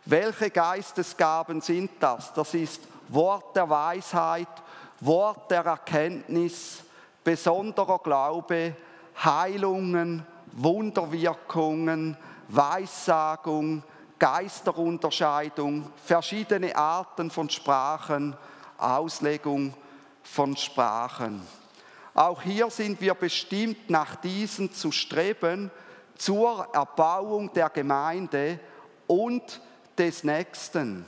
[0.05, 2.33] Welche Geistesgaben sind das?
[2.33, 4.49] Das ist Wort der Weisheit,
[5.01, 6.83] Wort der Erkenntnis,
[7.23, 8.75] besonderer Glaube,
[9.23, 12.17] Heilungen, Wunderwirkungen,
[12.49, 13.83] Weissagung,
[14.19, 18.37] Geisterunterscheidung, verschiedene Arten von Sprachen,
[18.79, 19.75] Auslegung
[20.23, 21.43] von Sprachen.
[22.15, 25.71] Auch hier sind wir bestimmt, nach diesen zu streben,
[26.17, 28.59] zur Erbauung der Gemeinde
[29.07, 29.61] und
[29.97, 31.05] des Nächsten.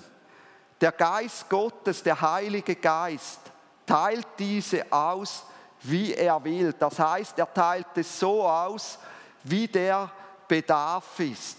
[0.80, 3.40] Der Geist Gottes, der Heilige Geist,
[3.86, 5.44] teilt diese aus,
[5.82, 6.72] wie er will.
[6.72, 8.98] Das heißt, er teilt es so aus,
[9.44, 10.10] wie der
[10.48, 11.58] Bedarf ist.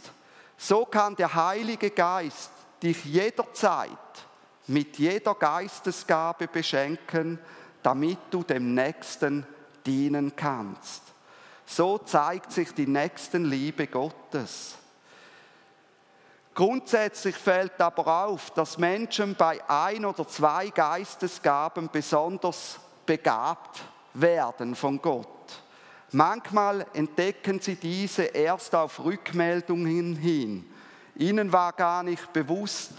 [0.57, 2.51] So kann der Heilige Geist
[2.81, 3.89] dich jederzeit
[4.67, 7.39] mit jeder Geistesgabe beschenken,
[7.83, 9.45] damit du dem Nächsten
[9.85, 11.03] dienen kannst.
[11.65, 14.75] So zeigt sich die Nächstenliebe Gottes.
[16.53, 23.81] Grundsätzlich fällt aber auf, dass Menschen bei ein oder zwei Geistesgaben besonders begabt
[24.13, 25.27] werden von Gott.
[26.11, 30.71] Manchmal entdecken sie diese erst auf Rückmeldungen hin.
[31.15, 32.91] Ihnen war gar nicht bewusst,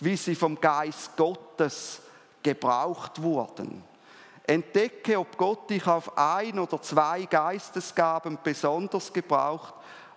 [0.00, 2.00] wie sie vom Geist Gottes
[2.42, 3.84] gebraucht wurden.
[4.46, 9.74] Entdecke, ob Gott dich auf ein oder zwei Geistesgaben besonders gebraucht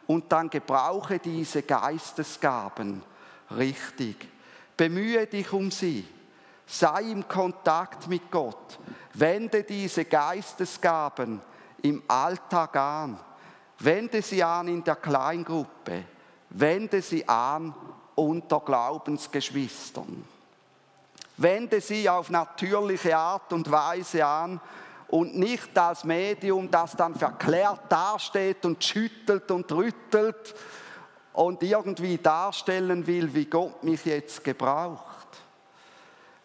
[0.08, 3.04] und dann gebrauche diese Geistesgaben
[3.52, 4.28] richtig.
[4.76, 6.06] Bemühe dich um sie.
[6.66, 8.80] Sei im Kontakt mit Gott.
[9.14, 11.42] Wende diese Geistesgaben
[11.82, 13.20] im Alltag an.
[13.80, 16.04] Wende sie an in der Kleingruppe.
[16.50, 17.74] Wende sie an
[18.16, 20.26] unter Glaubensgeschwistern.
[21.38, 24.62] Wende sie auf natürliche Art und Weise an
[25.08, 30.56] und nicht als Medium, das dann verklärt dasteht und schüttelt und rüttelt
[31.34, 35.28] und irgendwie darstellen will, wie Gott mich jetzt gebraucht.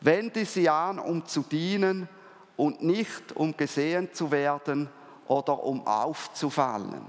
[0.01, 2.09] Wende sie an, um zu dienen
[2.57, 4.89] und nicht um gesehen zu werden
[5.27, 7.07] oder um aufzufallen.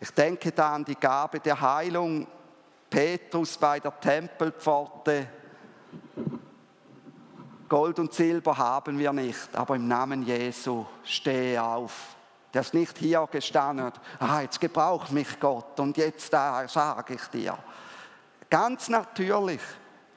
[0.00, 2.26] Ich denke da an die Gabe der Heilung
[2.90, 5.28] Petrus bei der Tempelpforte.
[7.68, 12.16] Gold und Silber haben wir nicht, aber im Namen Jesu stehe auf.
[12.52, 17.24] Der ist nicht hier gestanden, ah, jetzt gebraucht mich Gott und jetzt da sage ich
[17.28, 17.56] dir.
[18.50, 19.60] Ganz natürlich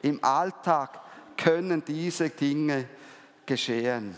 [0.02, 1.00] im Alltag
[1.38, 2.90] können diese Dinge
[3.46, 4.16] geschehen.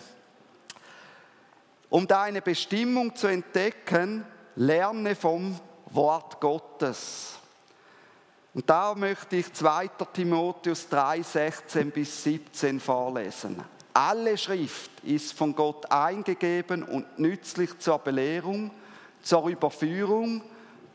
[1.90, 5.60] Um deine Bestimmung zu entdecken, lerne vom
[5.92, 7.38] Wort Gottes.
[8.58, 9.88] Und da möchte ich 2.
[10.12, 13.64] Timotheus 3, 16 bis 17 vorlesen.
[13.94, 18.72] Alle Schrift ist von Gott eingegeben und nützlich zur Belehrung,
[19.22, 20.42] zur Überführung,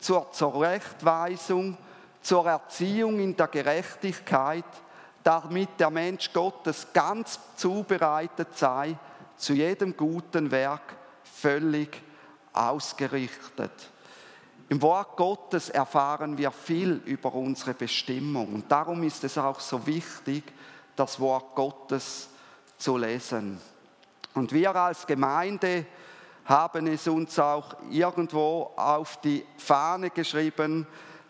[0.01, 1.79] zur Zurechtweisung,
[2.21, 4.65] zur Erziehung in der Gerechtigkeit,
[5.23, 8.97] damit der Mensch Gottes ganz zubereitet sei,
[9.37, 12.03] zu jedem guten Werk völlig
[12.53, 13.71] ausgerichtet.
[14.73, 19.87] Im Wort Gottes erfahren wir viel über unsere Bestimmung und darum ist es auch so
[19.87, 20.45] wichtig,
[20.97, 22.31] das Wort Gottes
[22.79, 23.61] zu lesen.
[24.33, 25.85] Und wir als Gemeinde
[26.47, 30.87] haben es uns auch irgendwo auf die Fahne geschrieben,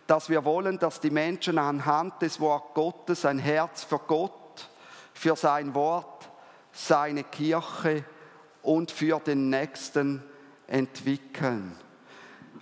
[0.07, 4.69] dass wir wollen, dass die Menschen anhand des Wort Gottes ein Herz für Gott,
[5.13, 6.29] für sein Wort,
[6.71, 8.05] seine Kirche
[8.61, 10.23] und für den Nächsten
[10.65, 11.82] entwickeln.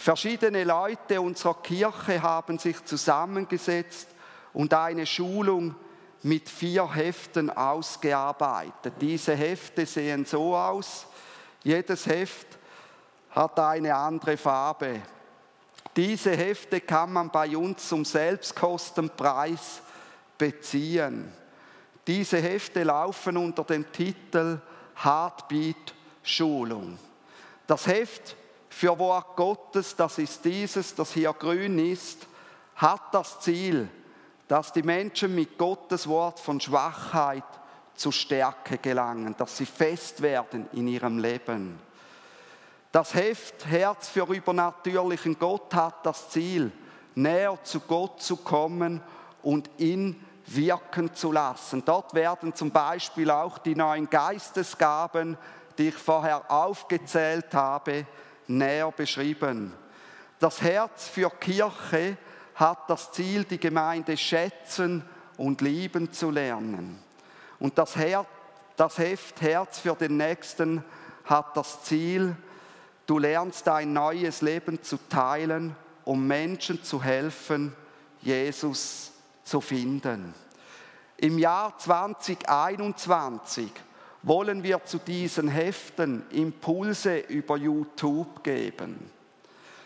[0.02, 4.08] Verschiedene Leute unserer Kirche haben sich zusammengesetzt
[4.52, 5.76] und eine Schulung
[6.24, 8.96] mit vier Heften ausgearbeitet.
[9.00, 11.06] Diese Hefte sehen so aus.
[11.62, 12.48] Jedes Heft
[13.30, 15.02] hat eine andere Farbe.
[15.96, 19.84] Diese Hefte kann man bei uns zum Selbstkostenpreis
[20.36, 21.32] beziehen.
[22.08, 24.62] Diese Hefte laufen unter dem Titel
[24.96, 25.94] Heartbeat
[26.24, 26.98] Schulung.
[27.68, 28.36] Das Heft
[28.72, 32.26] für Wort Gottes, das ist dieses, das hier grün ist,
[32.76, 33.90] hat das Ziel,
[34.48, 37.44] dass die Menschen mit Gottes Wort von Schwachheit
[37.96, 41.80] zu Stärke gelangen, dass sie fest werden in ihrem Leben.
[42.92, 46.72] Das Heft Herz für übernatürlichen Gott hat das Ziel,
[47.14, 49.02] näher zu Gott zu kommen
[49.44, 51.84] und ihn wirken zu lassen.
[51.86, 55.38] Dort werden zum Beispiel auch die neuen Geistesgaben,
[55.78, 58.06] die ich vorher aufgezählt habe,
[58.48, 59.74] näher beschrieben.
[60.40, 62.18] Das Herz für Kirche
[62.56, 65.04] hat das Ziel, die Gemeinde schätzen
[65.38, 67.00] und lieben zu lernen.
[67.60, 68.26] Und das, Her
[68.76, 70.84] das Heft Herz für den Nächsten
[71.26, 72.36] hat das Ziel,
[73.06, 77.76] du lernst ein neues Leben zu teilen, um Menschen zu helfen,
[78.22, 79.12] Jesus
[79.44, 80.34] zu finden.
[81.18, 83.72] Im Jahr 2021
[84.24, 89.10] wollen wir zu diesen Heften Impulse über YouTube geben.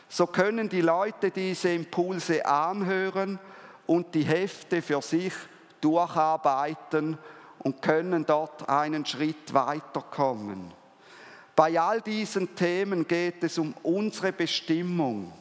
[0.10, 3.40] So können die Leute diese Impulse anhören
[3.86, 5.34] und die Hefte für sich
[5.82, 7.18] durcharbeiten
[7.60, 10.72] und können dort einen Schritt weiterkommen.
[11.56, 15.32] Bei all diesen Themen geht es um unsere Bestimmung,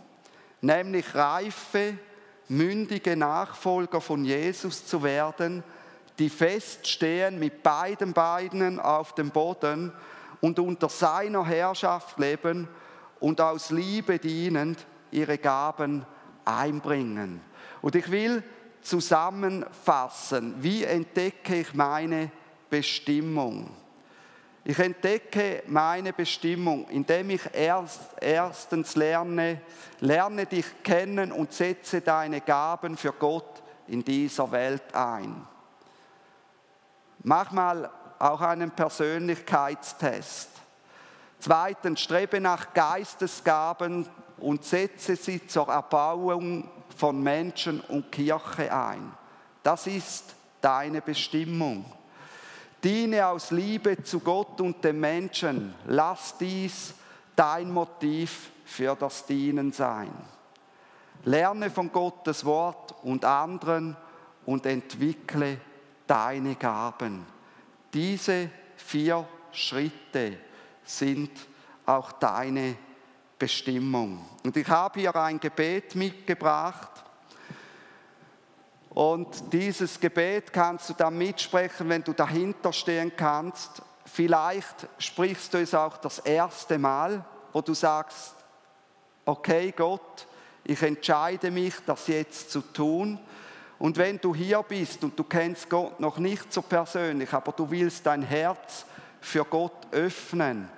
[0.60, 1.98] nämlich reife,
[2.48, 5.64] mündige Nachfolger von Jesus zu werden,
[6.18, 9.92] die feststehen mit beiden Beinen auf dem Boden
[10.40, 12.68] und unter seiner Herrschaft leben
[13.20, 16.04] und aus Liebe dienend ihre Gaben
[16.44, 17.40] einbringen.
[17.82, 18.42] Und ich will
[18.82, 22.30] zusammenfassen, wie entdecke ich meine
[22.68, 23.70] Bestimmung?
[24.66, 29.60] Ich entdecke meine Bestimmung, indem ich erst, erstens lerne,
[30.00, 35.46] lerne dich kennen und setze deine Gaben für Gott in dieser Welt ein.
[37.24, 40.50] Mach mal auch einen Persönlichkeitstest.
[41.38, 44.06] Zweitens, strebe nach Geistesgaben
[44.38, 49.12] und setze sie zur Erbauung von Menschen und Kirche ein.
[49.62, 51.86] Das ist deine Bestimmung.
[52.82, 55.74] Diene aus Liebe zu Gott und dem Menschen.
[55.86, 56.92] Lass dies
[57.34, 60.12] dein Motiv für das Dienen sein.
[61.24, 63.96] Lerne von Gottes Wort und anderen
[64.44, 65.58] und entwickle
[66.06, 67.26] deine Gaben.
[67.92, 70.38] Diese vier Schritte
[70.84, 71.30] sind
[71.86, 72.76] auch deine
[73.38, 74.24] Bestimmung.
[74.42, 76.90] Und ich habe hier ein Gebet mitgebracht.
[78.90, 83.82] Und dieses Gebet kannst du dann mitsprechen, wenn du dahinter stehen kannst.
[84.06, 88.36] Vielleicht sprichst du es auch das erste Mal, wo du sagst,
[89.24, 90.26] okay Gott,
[90.62, 93.18] ich entscheide mich, das jetzt zu tun.
[93.84, 97.70] Und wenn du hier bist und du kennst Gott noch nicht so persönlich, aber du
[97.70, 98.86] willst dein Herz
[99.20, 100.70] für Gott öffnen,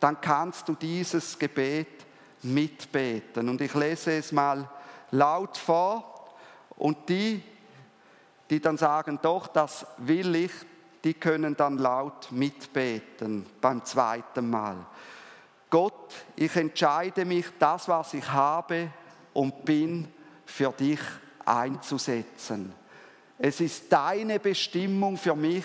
[0.00, 2.04] dann kannst du dieses Gebet
[2.42, 3.48] mitbeten.
[3.48, 4.68] Und ich lese es mal
[5.12, 6.34] laut vor
[6.70, 7.40] und die,
[8.50, 10.50] die dann sagen, doch, das will ich,
[11.04, 14.84] die können dann laut mitbeten beim zweiten Mal.
[15.70, 18.88] Gott, ich entscheide mich, das, was ich habe
[19.32, 20.08] und bin,
[20.44, 20.98] für dich
[21.48, 22.72] einzusetzen.
[23.38, 25.64] Es ist deine Bestimmung für mich,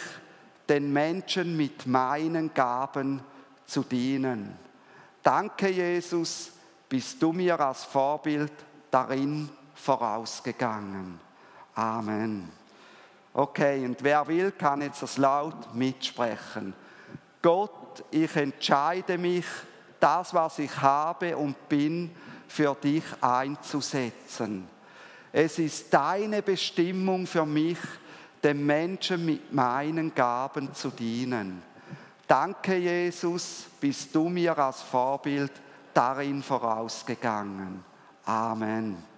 [0.69, 3.21] den Menschen mit meinen Gaben
[3.65, 4.57] zu dienen.
[5.21, 6.51] Danke, Jesus,
[6.87, 8.53] bist du mir als Vorbild
[8.91, 11.19] darin vorausgegangen.
[11.75, 12.49] Amen.
[13.33, 16.73] Okay, und wer will, kann jetzt das laut mitsprechen.
[17.41, 19.45] Gott, ich entscheide mich,
[19.99, 22.11] das, was ich habe und bin,
[22.47, 24.67] für dich einzusetzen.
[25.35, 27.79] Es ist deine Bestimmung für mich,
[28.43, 31.63] den Menschen mit meinen Gaben zu dienen.
[32.27, 35.51] Danke, Jesus, bist du mir als Vorbild
[35.91, 37.83] darin vorausgegangen.
[38.25, 39.12] Amen.